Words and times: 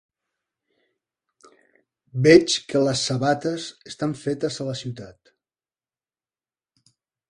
Veig 2.29 2.57
que 2.73 2.83
les 2.89 3.05
sabates 3.11 3.69
estan 3.95 4.19
fetes 4.25 4.61
a 4.65 4.71
la 4.73 4.79
ciutat. 4.85 5.35